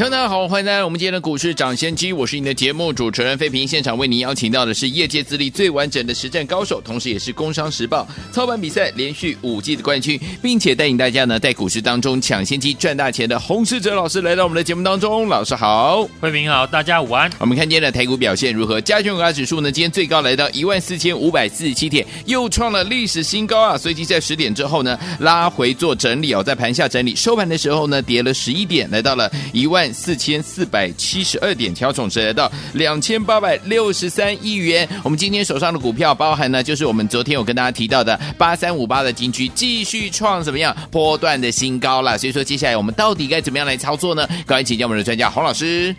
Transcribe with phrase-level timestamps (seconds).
[0.00, 3.68] 大家好，欢迎来到我们今天的股市涨先机，我是你的节目主持人费平。
[3.68, 15.28] 现场为您邀请到的是业界资历最完整的实战高手，同时也是工商时报操盘比赛连续五季的冠军，并且带领大家呢在股市当中抢先机赚大钱的洪世哲老师来到我们的节目当中。
[15.28, 17.30] 老师好，费平好，大家午安。
[17.38, 18.80] 我们看今天的台股表现如何？
[18.80, 23.76] 加权股价指数呢，今天最高来到一万四千五百四十七点，又创了历史新高啊！
[23.76, 29.89] 随即在十点之后呢，拉回做整理哦，在盘下整理，收盘的时候呢，跌了十一点，来到了一万。
[29.92, 34.88] 四千四百七十二点，调整值来到两千八百六十三亿元。
[35.02, 42.16] 我们今天手上的股票，包含呢，就是我们昨天有跟大家提到的八三五八的金居，继续创怎么样波段的新高了。
[42.18, 44.26] 所以说，接下来我们到底该怎么样来操作呢？
[44.46, 45.94] 赶快请教我们的专家洪老师。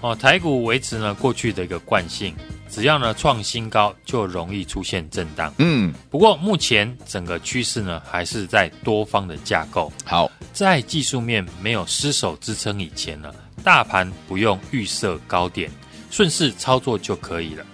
[0.00, 2.34] 哦，台股维持呢过去的一个惯性，
[2.70, 5.52] 只要呢创新高，就容易出现震荡。
[5.58, 9.90] 嗯，不过目前整个趋势呢，还是在多方的架构。
[10.04, 13.32] 好，在技术面没有失守支撑以前呢。
[13.62, 15.70] 大盘不用预设高点，
[16.10, 17.64] 顺势操作就可以了。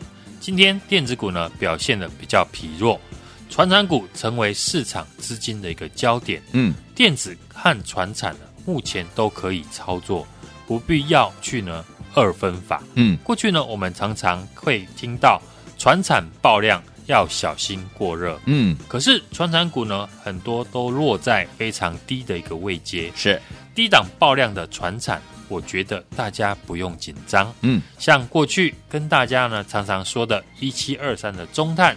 [0.41, 3.01] 今天电子股呢表现的比较疲弱，
[3.49, 6.43] 传产股成为市场资金的一个焦点。
[6.53, 10.27] 嗯，电子和传产呢目前都可以操作，
[10.67, 12.83] 不必要去呢二分法。
[12.95, 15.41] 嗯，过去呢我们常常会听到
[15.79, 18.41] 传产爆量要小心过热。
[18.47, 23.41] 嗯，可是传产股呢很多都落在非常低的一个位阶，是
[23.75, 25.23] 低档爆量的传产。
[25.53, 31.95] 我觉得大家不用紧张，嗯，像过去跟大家呢常常说的一七二三的中碳，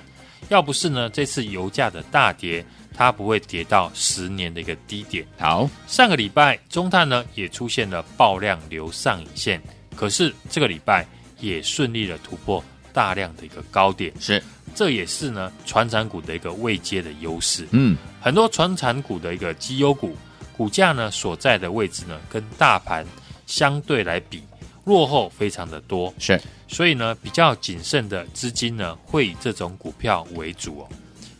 [0.50, 5.26] 要不是呢这次油价的大跌，它不会跌到十年的一个低点。
[5.40, 9.62] 好，上个礼拜中碳呢也出现了爆量流上影线，
[9.96, 11.08] 可是这个礼拜
[11.40, 12.62] 也顺利的突破
[12.92, 14.44] 大量的一个高点，是，
[14.76, 17.66] 这也是呢船产股的一个位阶的优势。
[17.72, 20.14] 嗯，很多船产股的一个绩优股
[20.58, 23.06] 股价呢所在的位置呢跟大盘。
[23.46, 24.44] 相对来比
[24.86, 30.90] 落后非常的多，是，所以呢，比较谨慎的资金呢，会以这种股票为主哦。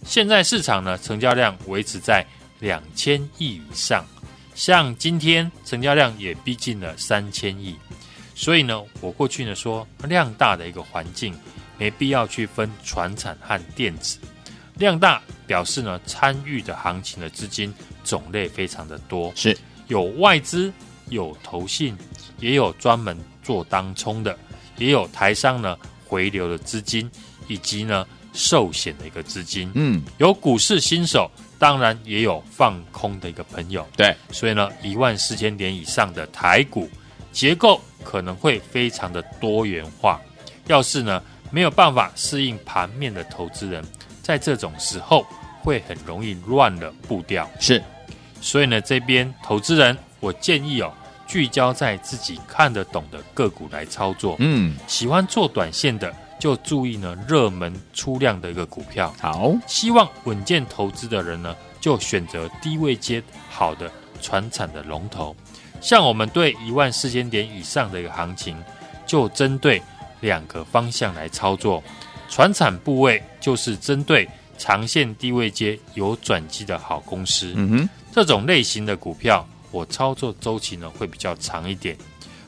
[0.04, 2.26] 现在市场呢，成交量维持在
[2.60, 4.04] 两千亿以上，
[4.56, 7.76] 像今天成交量也逼近了三千亿，
[8.34, 11.36] 所以呢，我过去呢说量大的一个环境，
[11.78, 14.18] 没必要去分船产和电子，
[14.78, 17.74] 量大表示呢，参与的行情的资金
[18.04, 19.56] 种类非常的多，是。
[19.88, 20.74] 有外资。
[21.10, 21.98] 有投信，
[22.40, 24.38] 也有专门做当冲的，
[24.78, 27.10] 也有台商呢回流的资金，
[27.48, 29.72] 以及呢寿险的一个资金。
[29.76, 31.30] 嗯，有股市新手，
[31.60, 33.88] 当然也有放空的一个朋友。
[33.96, 36.90] 对，所以呢，一万四千点以上的台股
[37.32, 40.20] 结构可能会非常的多元化。
[40.68, 43.84] 要是呢没有办法适应盘面的投资人，
[44.24, 45.26] 在这种时候
[45.62, 47.50] 会很容易乱了步调。
[47.60, 47.82] 是，
[48.42, 49.96] 所以呢这边投资人。
[50.26, 50.92] 我建议哦，
[51.28, 54.36] 聚焦在自己看得懂的个股来操作。
[54.40, 59.14] 嗯，喜欢做短线的，就注意呢热门出量的一个股票。
[59.22, 63.22] 好，希望稳健投资的人呢，就选择低位接
[63.52, 65.36] 好的传产的龙头。
[65.80, 68.58] 像我们对一万四千点以上的一个行情，
[69.06, 69.80] 就针对
[70.22, 71.84] 两个方向来操作。
[72.28, 77.54] 传产部位就是针对长线低位接有转机的好公司。
[77.56, 79.48] 嗯哼，这种类型的股票。
[79.76, 81.98] 我操作周期呢会比较长一点，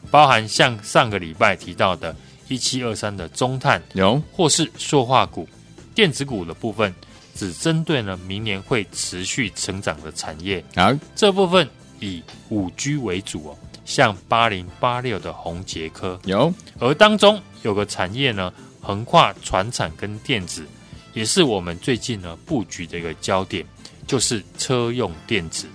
[0.09, 2.15] 包含像上个礼拜提到的
[2.47, 4.21] 一七二三的中碳，有。
[4.31, 5.45] 或是塑化股、
[5.93, 6.95] 电子股的部分，
[7.35, 11.67] 只针对呢明年会持续成长的产业啊，这部分
[11.99, 20.65] 以五 G 为主哦，像八零八六的红杰科有，而当中有个产业呢横跨船产跟电子，
[21.13, 23.65] 也是我们最近呢布局的一个焦点，
[24.07, 25.68] 就是车用电子。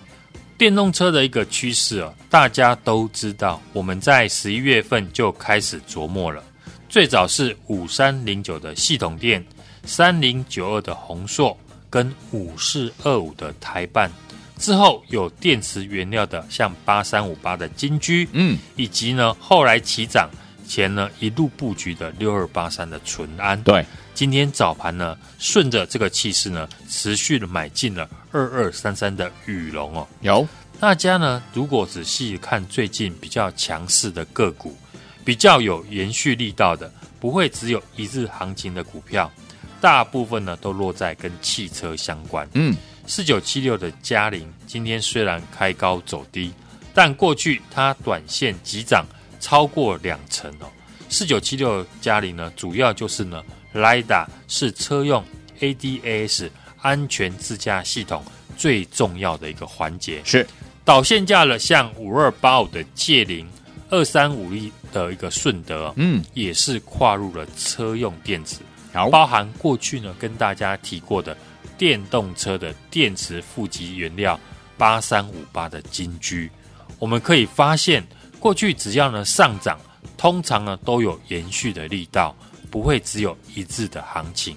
[0.63, 3.61] 电动车的一个趋势啊，大家都知道。
[3.73, 6.41] 我们在十一月份就开始琢磨了。
[6.89, 9.45] 最早是五三零九的系统电，
[9.85, 11.59] 三零九二的宏硕，
[11.91, 14.09] 跟五四二五的台办。
[14.57, 20.31] 之后有电池原料的，像八三五八的金居，嗯，以及呢后来起涨
[20.73, 23.63] 前呢一路布局的六二八三的淳安。
[23.63, 23.85] 对，
[24.15, 28.09] 今天早盘呢顺着这个气势呢，持续的买进了。
[28.31, 30.49] 二二三三的羽龙哦，有
[30.81, 31.43] 大家呢？
[31.53, 34.75] 如果仔细看最近比较强势的个股，
[35.23, 36.91] 比较有延续力道的，
[37.21, 39.31] 不会只有一日行情的股票，
[39.79, 42.49] 大部分呢都落在跟汽车相关。
[42.55, 42.75] 嗯，
[43.07, 46.51] 四九七六的嘉陵今天虽然开高走低，
[46.95, 49.05] 但过去它短线急涨
[49.43, 50.71] 超过两成哦。
[51.11, 53.45] 四九七六家里呢，主要就是呢
[53.75, 55.23] ，LiDAR 是车用
[55.61, 56.49] ADAS
[56.81, 58.25] 安全自驾系统
[58.57, 60.23] 最重要的一个环节。
[60.25, 60.47] 是
[60.85, 63.47] 导线架了，像五二八五的界霖，
[63.91, 68.61] 二三五一的一个顺德，嗯，也是跨入了车用电子。
[68.93, 71.37] 好，包含过去呢跟大家提过的
[71.77, 74.39] 电动车的电池负极原料
[74.79, 76.51] 八三五八的金居，
[76.99, 78.03] 我们可以发现，
[78.43, 79.79] 过去只要呢上涨，
[80.17, 82.35] 通常呢都有延续的力道，
[82.73, 84.57] 不会只有一致的行情。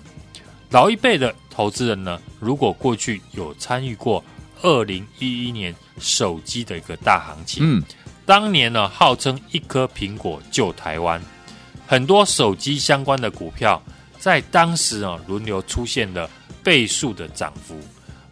[0.71, 4.23] 老一辈的投资人呢，如果过去有参与过
[4.63, 7.83] 二零一一年手机的一个大行情，嗯，
[8.25, 11.21] 当年呢号称一颗苹果救台湾，
[11.85, 13.79] 很多手机相关的股票。
[14.17, 16.27] 在当时啊，轮流出现了
[16.63, 17.79] 倍数的涨幅，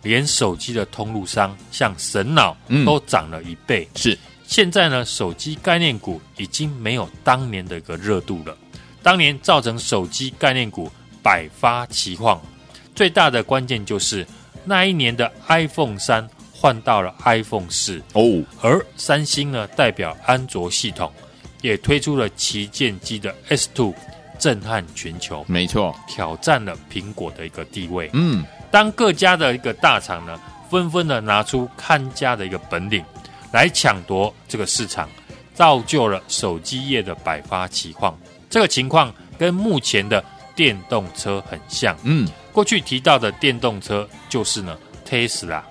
[0.01, 3.87] 连手机的通路商像神脑都涨了一倍。
[3.93, 4.17] 嗯、是，
[4.53, 8.55] 现在呢，手机概念股已经没有当年的一个热度了。
[9.01, 10.91] 当年造成手机概念股
[11.23, 12.39] 百花齐放，
[12.93, 14.23] 最大的关键就是
[14.63, 21.11] 那一年的 iPhone 三换到了 iPhone 四哦，而三星呢，代表安卓系统，
[21.63, 23.95] 也推出了旗舰机的 S Two。
[24.37, 28.07] 震撼全球，没错，挑战了苹果的一个地位。
[28.13, 30.39] 嗯，当各家的一个大厂呢，
[30.69, 33.03] 纷纷的拿出看家的一个本领
[33.53, 35.09] 来抢夺这个市场，
[35.53, 38.13] 造就了手机业的百花齐放。
[38.49, 40.21] 这个情况跟目前的
[40.53, 41.95] 电动车很像。
[42.03, 44.77] 嗯，过去提到的电动车就是呢
[45.07, 45.61] ，Tesla。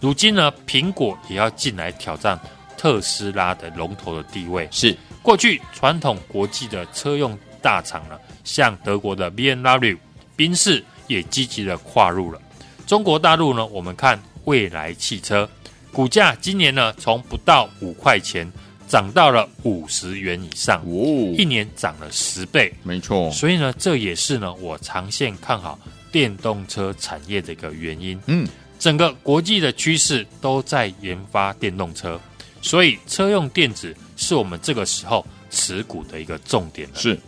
[0.00, 2.38] 如今呢，苹果也要进来挑战
[2.76, 4.68] 特斯拉的龙头的地位。
[4.70, 7.38] 是过去传统国际的车用。
[7.62, 9.94] 大厂呢，像德国的 BMW、
[10.34, 12.40] 宾士也积极的跨入了
[12.86, 13.66] 中国大陆呢。
[13.66, 15.46] 我们看未来汽车
[15.92, 18.50] 股价今年呢，从不到五块钱
[18.88, 23.30] 涨到了五十元以上，哦，一年涨了十倍，没错。
[23.30, 25.78] 所以呢，这也是呢我长线看好
[26.10, 28.20] 电动车产业的一个原因。
[28.26, 28.48] 嗯，
[28.78, 32.20] 整个国际的趋势都在研发电动车，
[32.62, 36.96] 所以车用电子是我们这个时候持股的一个重点了。
[36.96, 37.18] 是。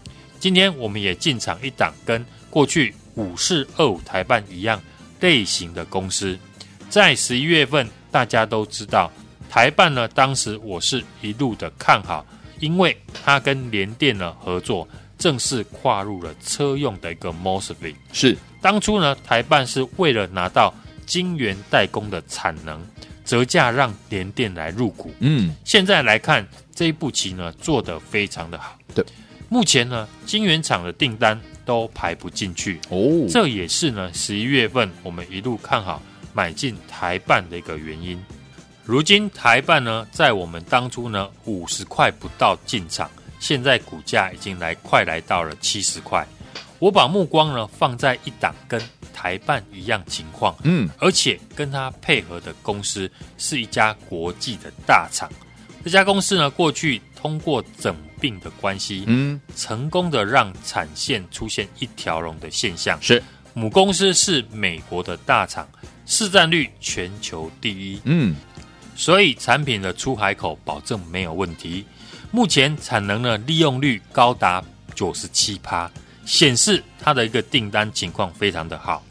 [0.41, 4.82] 今天我们也进场一档跟过去五四二五台办一样
[5.20, 6.37] 类型的公司，
[6.91, 9.11] 在十一月份大家都知道
[9.50, 12.25] 台办呢，当时我是一路的看好，
[12.61, 14.87] 因为它跟联电呢合作，
[15.19, 17.94] 正式跨入了车用的一个 MOSFET。
[18.12, 20.73] 是当初呢台办是为了拿到
[21.06, 22.81] 晶圆代工的产能，
[23.25, 25.11] 折价让联电来入股。
[25.20, 28.79] 嗯，现在来看这一步棋呢做得非常的好。
[28.94, 29.05] 对。
[29.49, 36.00] 目前呢，晶圆厂的订单都排不进去哦，这也是呢十一月份我们一路看好
[36.32, 38.23] 买进台办的一个原因。
[38.84, 46.26] 如今台办呢，在我们当初呢五十块不到进场，现在股价已经来快来到了七十块。
[46.79, 48.82] 我把目光呢放在一档跟
[49.12, 53.08] 台办一样情况，嗯，而且跟它配合的公司
[53.38, 55.31] 是一家国际的大厂。
[55.85, 63.00] 这家公司呢，过去通过整并的关系，嗯，成功的让产线出现一条龙的现象。
[63.00, 63.23] 是
[63.54, 65.68] 母公司是美国的大厂，
[66.06, 68.35] 市占率全球第一，嗯，
[68.97, 71.85] 所以产品的出海口保证没有问题。
[72.30, 74.62] 目前产能呢利用率高达
[74.94, 75.90] 九十七趴，
[76.25, 79.02] 显示它的一个订单情况非常的好。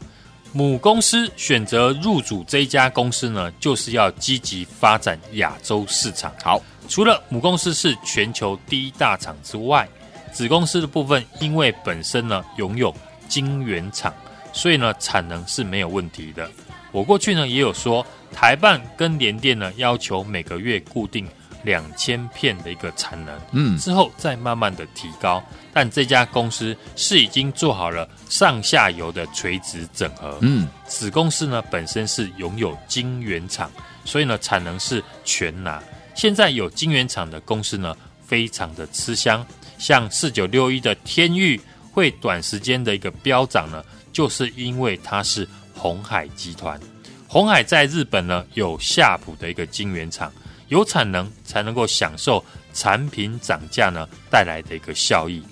[0.52, 6.30] 母公司选择入主这一家公司呢，就是要积极发展亚洲市场。
[6.42, 9.88] 好，除了母公司是全球第一大厂之外，
[10.32, 12.94] 子公司的部分因为本身呢拥有
[13.28, 14.12] 晶圆厂，
[14.52, 16.50] 所以呢产能是没有问题的。
[16.90, 21.26] 我过去呢也有说，台办跟联电呢要求每个月固定
[21.64, 25.42] 两千片的一个产能，嗯，之后再慢慢的提高。
[25.72, 33.70] 但这家公司是已经做好了上下游的垂直整合，嗯，子公司呢本身是拥有晶圆厂，
[34.04, 35.82] 所以呢产能是全拿。
[36.14, 39.46] 现在有晶圆厂的公司呢，非常的吃香，
[39.78, 41.58] 像四九六一的天域
[41.90, 43.82] 会短时间的一个飙涨呢，
[44.12, 46.78] 就是因为它是鸿海集团，
[47.26, 50.30] 鸿海在日本呢有夏普的一个晶圆厂，
[50.68, 55.42] 有产能才能够享受产品涨价呢带来的一个效益。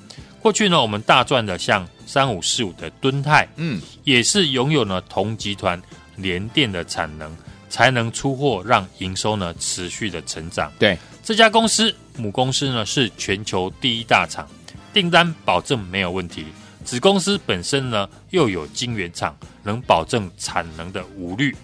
[0.40, 5.80] 过去呢，我们大赚的像三五四五的敦泰，嗯，也是拥有呢同集团
[6.16, 7.36] 联电的产能，
[7.68, 10.72] 才能出货，让营收呢持续的成长。
[10.78, 14.48] 对，这家公司母公司呢是全球第一大厂，
[14.94, 16.46] 订单保证没有问题，
[16.90, 21.54] 子公司本身呢又有晶圆厂，能保证产能的无虑，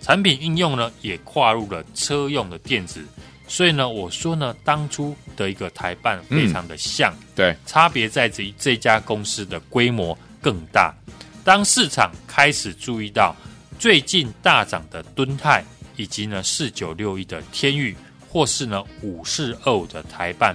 [0.00, 3.04] 产品应用呢也跨入了车用的电子。
[3.48, 10.94] 所以呢，我说呢，当初的一个台办非常的像，嗯、对，差别在于这家公司的规模更大。
[11.42, 13.34] 当市场开始注意到
[13.80, 15.64] 最近大涨的敦泰，
[15.96, 17.96] 以及呢四九六一的天域，
[18.28, 20.54] 或是呢五四二五的台办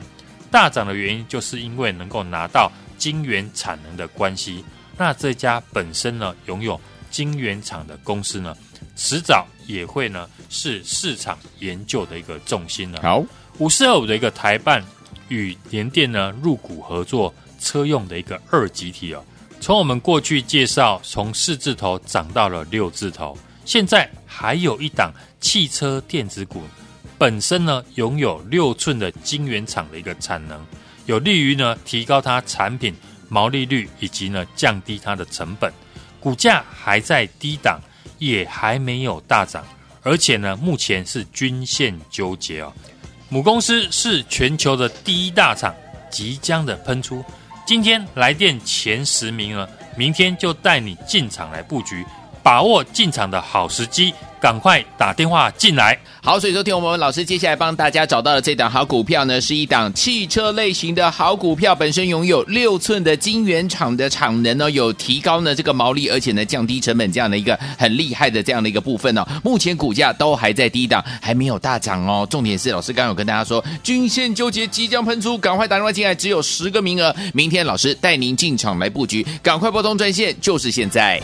[0.50, 2.71] 大涨的原因，就是因为能够拿到
[3.01, 4.63] 晶圆产能的关系。
[4.96, 6.79] 那这家本身呢拥有
[7.10, 8.55] 晶圆厂的公司呢，
[8.96, 13.01] 迟早也会呢是市场研究的一个重心了。
[13.01, 13.25] 好，
[13.58, 14.84] 五四二五的一个台办
[15.29, 19.25] 与联电呢入股合作车用的一个二级体哦。
[19.60, 26.62] 从我们过去介绍，从四字头涨到了六字头，现在还有一档汽车电子股，
[27.17, 30.63] 本身呢拥有六寸的晶圆厂的一个产能，
[31.12, 32.96] 有利于呢提高它产品
[33.27, 35.72] 毛利率以及呢降低它的成本，
[36.20, 37.80] 股价还在低档。
[38.22, 39.65] 也还没有大涨，
[40.03, 42.72] 而且呢，目前是均线纠结哦。
[43.30, 45.74] 母公司是全球的第一大厂，
[46.12, 47.25] 即将的喷出。
[47.65, 52.06] 今天来电前十名了，明天就带你进场来布局，
[52.43, 54.13] 把握进场的好时机。
[54.41, 55.95] 赶快打电话进来。
[56.24, 69.24] 好，所以说听我们老师接下来帮大家找到的这档好股票呢，是一档汽车类型的好股票，本身拥有六寸的晶圆厂的产能呢，有提高呢这个毛利，而且呢降低成本这样的一个很厉害的这样的一个部分哦。
[69.43, 72.25] 目前股价都还在低档，还没有大涨哦。
[72.27, 81.21] 重点是老师刚刚有跟大家说，均线纠结即将喷出，赶快打电话进来，只有十个名额，明天老师带您进场来布局，赶快拨通专线，就是现在。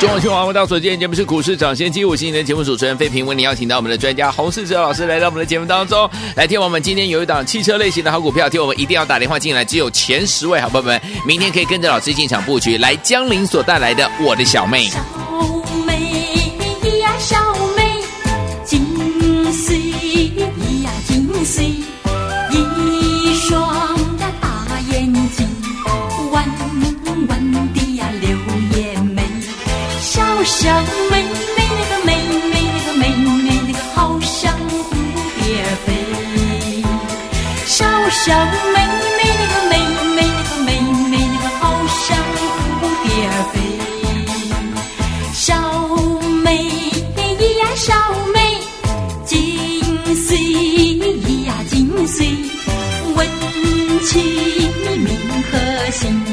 [0.00, 14.84] 中广新闻网，到所见节目是股市涨先机，我是你的节目主持人费平，为你邀请到我们的专家洪世哲老师来到我们的节目当中，来听我们今天有一档汽车类型的好股票，听我们一定要打电话进来，只有前十位好朋友们，明天可以跟着老师进场布局，来江林所带来的我的小妹。
[14.84, 15.02] 小
[15.84, 17.36] 妹呀，小
[17.76, 18.00] 妹，
[18.64, 19.76] 金穗
[20.84, 21.72] 呀，金穗，
[30.60, 30.64] 小
[31.08, 31.24] 妹妹
[31.56, 32.08] 那个妹
[32.50, 34.82] 妹那个妹妹那个好像蝴
[35.38, 35.40] 蝶
[35.86, 35.88] 飞，
[37.64, 38.34] 小小
[38.74, 38.76] 妹
[39.16, 39.72] 妹那个妹
[40.16, 40.68] 妹那个妹
[41.10, 42.04] 妹那个好像
[42.80, 43.08] 蝴蝶
[43.52, 43.54] 飞，
[45.32, 45.46] 小
[46.42, 46.46] 妹
[47.60, 47.94] 呀小
[48.34, 48.36] 妹，
[49.24, 49.36] 金
[50.16, 50.26] 穗
[51.46, 51.74] 呀金
[52.04, 52.26] 穗，
[53.14, 53.18] 闻
[54.04, 54.10] 起
[54.84, 55.06] 名
[55.52, 55.52] 和
[55.92, 56.27] 姓。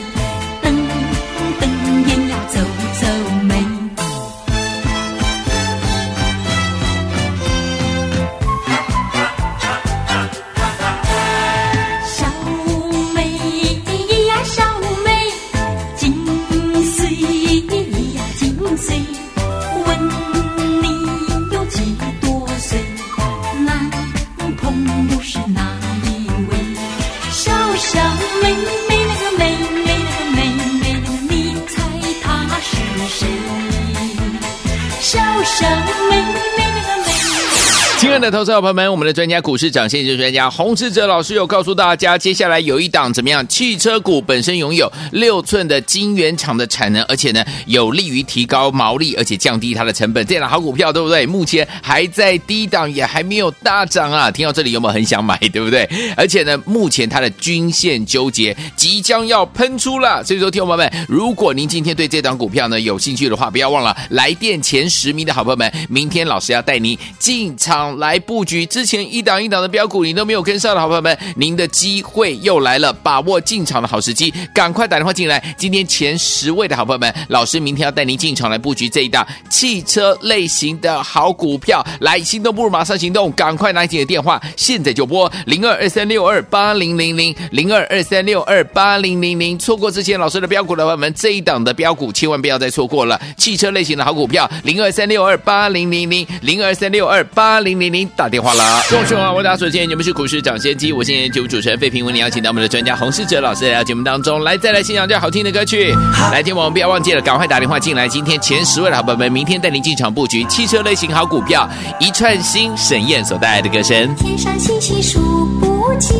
[38.46, 43.46] 亲爱的投资者朋友们，我们的专家股市涨先机专家洪志哲老师有告诉大家，接下来有一档怎么样？
[43.48, 51.26] 汽车股本身拥有六寸的晶圆厂的产能，而且呢有利于提高毛利，而且降低它的成本，这档好股票对不对？
[51.26, 54.30] 目前还在低档，也还没有大涨啊！
[54.30, 55.90] 听到这里有没有很想买，对不对？
[56.16, 60.24] 而且呢，目前它的均线纠结，即将要喷出了。
[60.24, 68.06] 所以说，听友们，如果您今天对这档股票呢有兴趣的话，不要忘了来电前十名的好朋友们，明天老师要带您进场来。
[68.06, 75.42] 来布局之前一档一档的标股，你都没有跟上的好朋友们，您的机会又来了，把握进场的好时机，赶快打电话进来。
[75.58, 81.82] 今天前十位的好朋友们，老师明天要带您进场来布局这一档汽车类型的好股票。
[82.02, 89.58] 来，心动不如马上行动，赶快拿起你的电话，现在就拨零二二三六二八零零零零二二三六二八零零零。
[89.58, 93.18] 错过之前老师的标股的朋友们，这一档的标股千万不要再错过了。
[93.38, 98.10] 汽车类型的好股票，零二三六二八零零零零二三六二八零零零。
[98.26, 105.94] 打电话了，各位好，我大家所见，你们是股市抢先机，我现在节目主持人费平，为你邀请到我们的专家洪世哲老师来到节目当中，来再来欣赏这好听的歌曲，
[106.32, 115.20] 来听我们不要忘记了，赶快打电话进来，今天前十位的好朋友们，明天带您进场布局汽车类型好股票，一串星沈燕所带来的歌声，天上星星数
[115.60, 116.18] 不尽，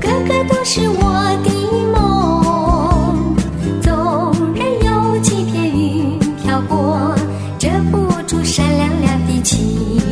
[0.00, 1.50] 个个都是我的。
[9.42, 10.09] 心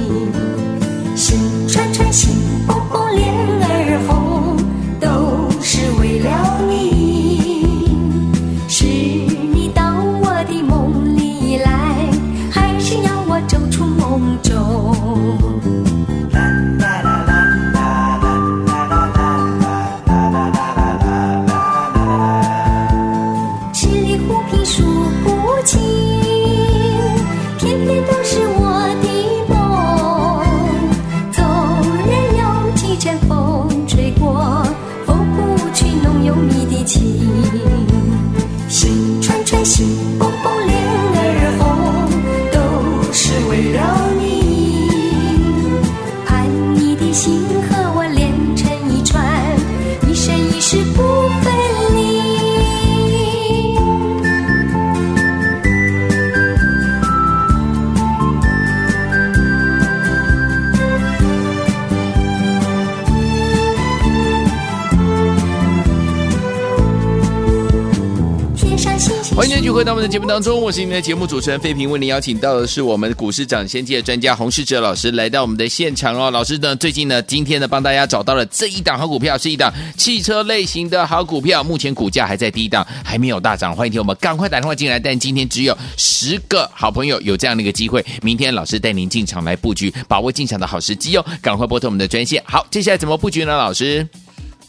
[69.79, 76.33] 回到我们的节目当中，我是你们的节目主持人费平，为您邀请到的是我们股市涨先界的专家洪世哲老师来到我们的现场哦。
[76.33, 83.73] 老师呢，最近呢，今天呢，帮大家找到了这一档好股票，是一档汽车类型的好股票，目前股价还在低档，还没有大涨。
[83.73, 92.43] 欢迎听我们赶快打电话进来，但今天只有十个好朋友有这样的一个机会，明天老师带您进场来布局，把握进场的好时机哦，赶快拨通我们的专线。
[92.45, 93.57] 好，接下来怎么布局呢？
[93.57, 94.05] 老师？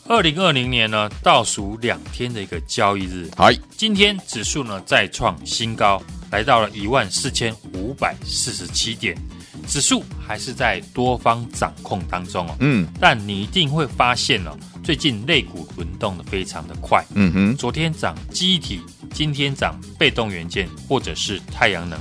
[0.09, 6.01] 二零二零年呢，倒数两天的一个交易日，好，今天指数呢再创新高，
[6.31, 9.15] 来到了一万四千五百四十七点，
[9.67, 12.55] 指数还是在多方掌控当中哦。
[12.59, 17.05] 嗯，但你一定会发现哦，最近类股轮动的非常的快。
[17.13, 18.81] 嗯哼，昨天涨记忆体，
[19.13, 21.99] 今天涨被动元件或者是太阳能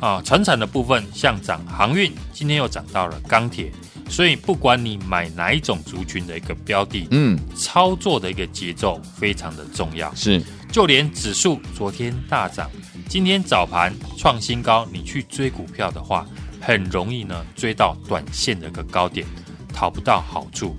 [0.00, 3.70] 啊，传产的部分像涨航运，今天又涨到了钢铁。
[4.08, 10.14] 所以，不管你买哪一种族群的一个标的，嗯，操作的一个节奏非常的重要。
[10.14, 12.70] 是，就连指数昨天大涨，
[13.08, 16.24] 今天早盘创新高，你去追股票的话，
[16.60, 19.26] 很容易呢追到短线的一个高点，
[19.74, 20.76] 讨不到好处。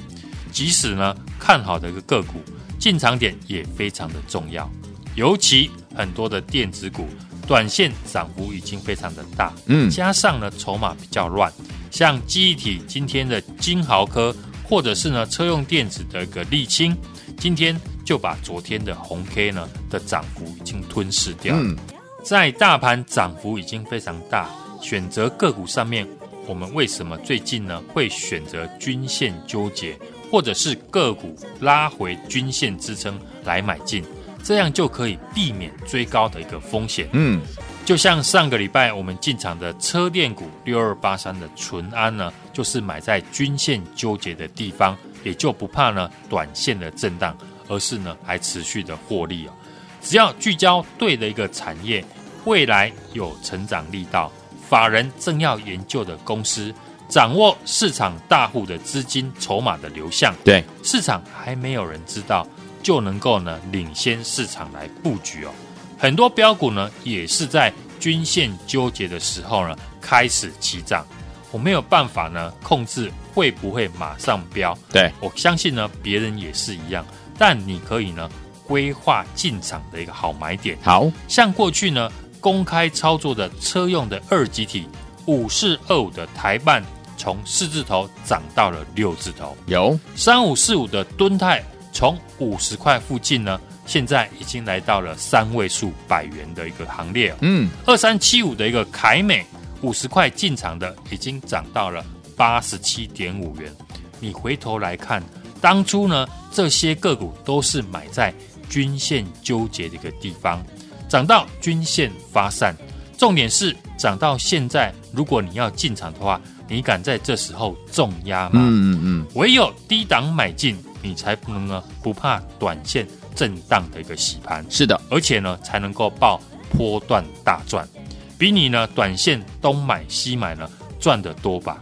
[0.52, 2.42] 即使呢看好的一个个股，
[2.80, 4.68] 进场点也非常的重要。
[5.16, 7.08] 尤其很多的电子股，
[7.46, 11.52] 短线涨幅已经非常的大，嗯，加上呢筹码比较乱。
[11.98, 14.32] 像记忆体今天的金豪科，
[14.64, 16.96] 或者是呢车用电子的一个沥青，
[17.40, 21.56] 今天就把昨天的红 K 呢的涨幅已经吞噬掉。
[21.58, 21.76] 嗯，
[22.24, 24.48] 在大盘涨幅已经非常大，
[24.80, 26.08] 选择个股上面，
[26.46, 29.98] 我们为什么最近呢会选择均线纠结，
[30.30, 34.06] 或者是个股拉回均线支撑来买进，
[34.44, 37.10] 这样就可以避免追高的一个风险。
[37.14, 37.42] 嗯。
[37.88, 47.34] 就像上个礼拜我们进场的车电股六二八三的淳安呢，就是买在均线纠结的地方，也就不怕呢短线的震荡，
[47.70, 49.54] 而是呢还持续的获利哦。
[50.02, 52.04] 只要聚焦对的一个产业，
[52.44, 54.30] 未来有成长力道，
[54.68, 56.76] 法人正要研究的公司，
[57.08, 62.46] 掌握市场大户的资金筹码的流向，对市场还没有人知道，
[62.84, 65.52] 就能够呢领先市场来布局哦。
[65.98, 71.06] 很多标股呢，也是在均线纠结的时候呢，开始起涨。
[71.52, 74.78] 我没有办法呢控制会不会马上飙。
[74.92, 77.06] 对，我相信呢，别人也是一样。
[77.38, 78.30] 但你可以呢
[78.68, 80.78] 规划进场的一个好买点。
[80.84, 84.88] 好像过去呢公开操作的车用的二级体
[85.26, 86.84] 五四二五的台半，
[87.18, 89.58] 从四字头涨到了六字头。
[89.66, 93.60] 有三五四五的敦泰，从五十块附近呢。
[93.88, 97.38] 现在已经来到了三位数百元的一个行列哦。
[97.42, 99.44] 嗯，二三七五的一个凯美
[99.82, 103.74] 五十块进场的，已经涨到了八十七点五元。
[104.20, 105.24] 你回头来看，
[105.62, 108.34] 当初呢这些个股都是买在
[108.70, 110.64] 均线纠结的一个地方，
[111.08, 112.76] 涨到均线发散。
[113.18, 118.60] 重点是涨到现在，如果你要进场的话，你敢在这时候重压吗？
[118.62, 123.08] 嗯嗯嗯，唯有低档买进，你才不能呢不怕短线。
[123.38, 126.42] 震荡的一个洗盘，是的，而且呢，才能够报
[126.76, 127.88] 波段大赚，
[128.36, 130.68] 比你呢短线东买西买呢
[131.00, 131.78] 赚得多吧。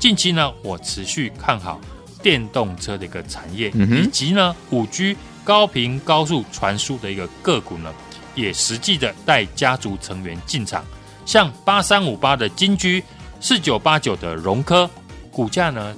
[0.00, 1.80] 近期呢，我持续看好
[2.20, 7.94] 电动车的一个产业，嗯、以及呢五 G 高频高速传输的一个个股呢，
[8.34, 10.84] 也实际的带家族成员进场，
[11.24, 13.02] 像八三五八的金居，
[13.40, 14.90] 四九八九的融科，
[15.30, 15.96] 股价呢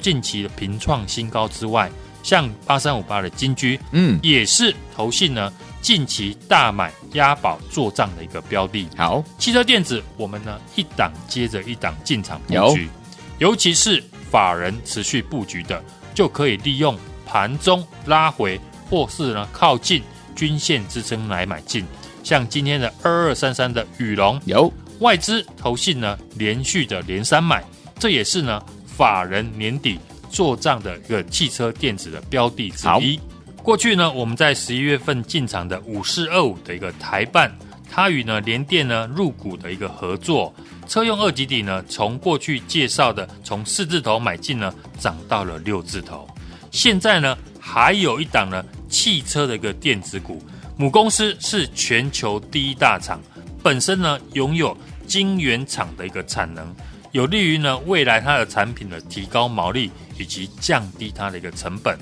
[0.00, 1.90] 近期的频创新高之外。
[2.28, 8.86] 像八三五八的金居，嗯，也是投信呢近期大买押宝做账的一个标的。
[8.98, 12.90] 好，汽车电子，我们呢一档接着一档进场布局，
[13.38, 18.60] 尤其是法人持续布局的，就可以利用盘中拉回
[18.90, 20.02] 或是呢靠近
[20.36, 21.82] 均线支撑来买进。
[22.22, 27.64] 像今天的二二三三的宇龙，有外资投信呢连续的连三买，
[27.98, 29.98] 这也是呢法人年底。
[30.30, 33.18] 做账的一个汽车电子的标的之一。
[33.62, 37.52] 过去呢，我们在十一月份进场的五四二五的一个台办，
[37.90, 40.54] 它与呢联电呢入股的一个合作，
[40.86, 46.26] 车用二级底呢，从过去介绍的从四字头买进呢，涨到了六字头。
[46.70, 50.42] 现在呢，还有一档呢汽车的一个电子股，
[50.76, 53.20] 母公司是全球第一大厂，
[53.62, 54.74] 本身呢拥有
[55.06, 56.74] 晶圆厂的一个产能。
[57.12, 61.98] 有利于呢未来它的产品的提高毛利以及降低它的一个成本，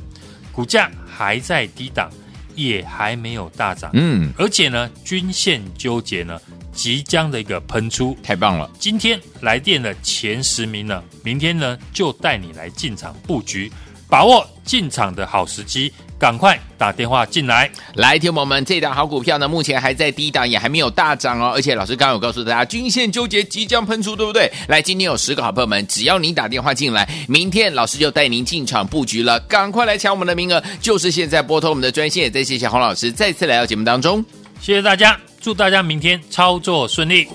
[0.52, 2.10] 股价还在低档，
[2.54, 6.40] 也还没有大涨，嗯，而且呢均线纠结呢
[6.72, 8.70] 即将的一个喷出，太棒了！
[8.78, 13.72] 今天来电的前十名呢，明天呢就带你来进场布局，
[14.08, 17.70] 把握进场的好时机，赶快打电话进来。
[17.94, 21.52] 来，听友们，这档好股票呢，目前还在低档，也还没有大涨哦。
[21.54, 24.50] 而且老师刚刚有告诉大家，均线纠结即将喷出，对不对？
[24.68, 29.38] 来，今天有十个好朋友们，只要你打电话进来，明天老师就带您进场布局了。
[29.40, 32.32] 赶快来抢我们的名额，就是现在拨通我们的专线。
[32.32, 34.24] 再谢谢洪老师再次来到节目当中，
[34.60, 37.28] 谢谢大家，祝大家明天操作顺利。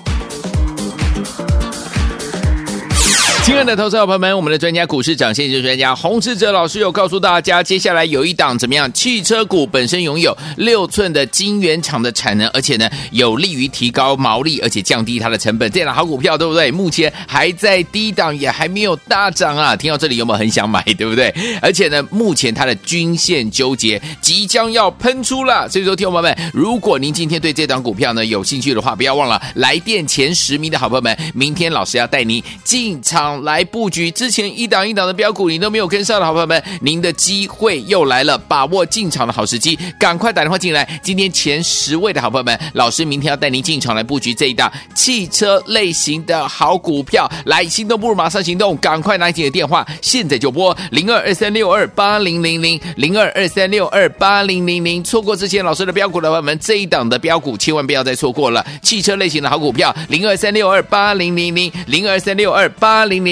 [3.52, 8.90] 亲爱的投资者朋友们，我们的专家股市涨先机专家洪志哲老师有告诉大家，接下来有一档怎么样？
[8.94, 15.70] 汽车股本身拥有六寸的晶圆厂的产能，而且呢有利于提高毛利，而且降低它的成本。
[15.70, 16.70] 这样的好股票对不对？
[16.70, 19.76] 目前还在低档，也还没有大涨啊！
[19.76, 20.82] 听到这里有没有很想买？
[20.96, 21.32] 对不对？
[21.60, 25.68] 而且呢，目前它的均线纠结即将要喷出了。
[25.68, 33.41] 所以说，听众朋友们，如果您今天对这档股票呢有兴趣的话，不要忘了来电前十名的好朋友们，明天老师要带您进场。
[33.42, 41.00] 来布局之前一档一档的标股，你都没有跟上的好朋友们，您的机会又来了，把握进场的好时机，赶快打电话进来。
[41.02, 47.30] 今天前十位的好朋友们，老师明天要带您进场来布局这一档汽车类型的好股票。
[47.46, 55.02] 来，心动不如马上行动，赶快拿起你的电话，现在就拨零二二三六二八零零零零二二三六二八零零零。
[55.02, 58.64] 错过之前老师的标股的朋友们，这一档的标股千万不要再错过了。
[58.82, 63.22] 汽车类型的好股票，零二三六二八零零零零二三六二八零。
[63.24, 63.31] 零